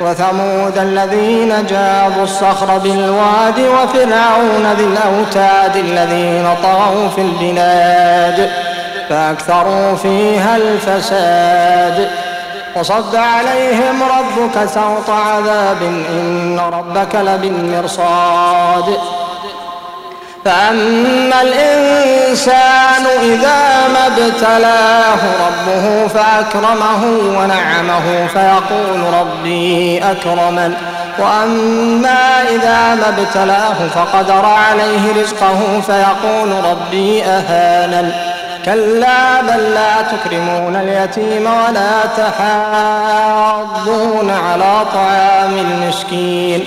[0.00, 8.50] وثمود الذين جابوا الصخر بالواد وفرعون ذي الأوتاد الذين طغوا في البلاد
[9.08, 12.10] فأكثروا فيها الفساد.
[12.76, 18.98] وصد عليهم ربك سوط عذاب إن ربك لبالمرصاد.
[20.44, 22.13] فأما الإنسان
[23.22, 27.02] إذا ما ابتلاه ربه فأكرمه
[27.38, 30.74] ونعمه فيقول ربي أكرمن.
[31.18, 38.12] وأما إذا ما ابتلاه فقدر عليه رزقه فيقول ربي أهانن.
[38.64, 43.80] كلا بل لا تكرمون اليتيم ولا تحاضون
[44.30, 46.66] على طعام المسكين.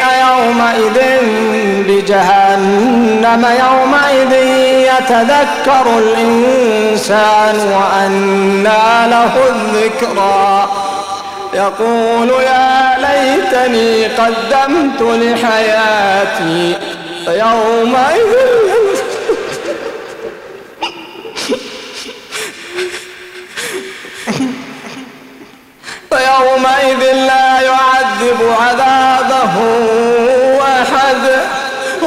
[0.00, 0.98] يومئذ
[1.88, 4.32] بجهنم يومئذ
[4.88, 10.68] يتذكر الإنسان وأنى له الذكرى.
[11.54, 16.76] يقول يا ليتني قدمت لحياتي
[17.24, 18.32] فيومئذ
[27.12, 29.54] لا يعذب عذابه
[30.62, 31.24] أحد